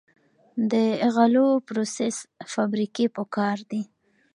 د 0.71 0.73
غلو 1.15 1.47
پروسس 1.67 2.15
فابریکې 2.51 3.05
پکار 3.15 3.57
دي. 3.71 3.81